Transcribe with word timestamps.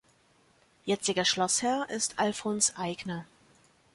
Jetziger 0.83 1.25
Schlossherr 1.25 1.87
ist 1.91 2.17
Alfons 2.17 2.75
Aigner. 2.75 3.25